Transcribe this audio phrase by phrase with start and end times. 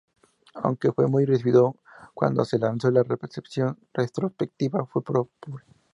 [0.55, 1.75] Aunque fue bien recibido
[2.15, 5.63] cuando se lanzó, la recepción retrospectiva fue pobre.